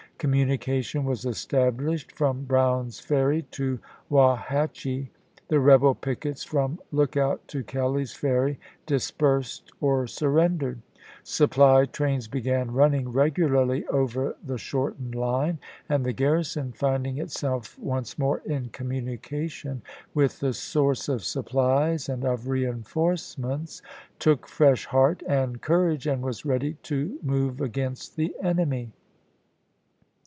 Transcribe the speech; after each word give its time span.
Communication 0.21 1.03
was 1.03 1.25
established 1.25 2.11
from 2.11 2.43
Brown's 2.43 2.99
Ferry 2.99 3.41
to 3.49 3.79
Wauhatchie; 4.11 5.09
the 5.47 5.59
rebel 5.59 5.95
pickets 5.95 6.43
from 6.43 6.79
Look 6.91 7.17
out 7.17 7.47
to 7.47 7.63
Kelley's 7.63 8.13
Ferry 8.13 8.59
dispersed 8.85 9.71
or 9.81 10.05
surrendered; 10.05 10.79
supply 11.23 11.85
trains 11.85 12.27
began 12.27 12.69
running 12.69 13.09
regularly 13.11 13.83
over 13.87 14.35
the 14.45 14.59
shortened 14.59 15.15
line, 15.15 15.57
and 15.89 16.05
the 16.05 16.13
garrison, 16.13 16.71
finding 16.71 17.17
itself 17.17 17.79
once 17.79 18.19
more 18.19 18.43
in 18.45 18.69
communication 18.69 19.81
with 20.13 20.39
the 20.39 20.53
source 20.53 21.09
of 21.09 21.21
suiDplies 21.21 22.07
and 22.07 22.23
of 22.25 22.47
reenforcements, 22.47 23.81
took 24.19 24.45
fresh 24.47 24.85
heart 24.85 25.23
and 25.27 25.63
courage, 25.63 26.05
and 26.05 26.21
was 26.21 26.45
ready 26.45 26.73
to 26.83 27.17
move 27.23 27.59
against 27.59 28.17
the 28.17 28.35
enemy. 28.39 28.91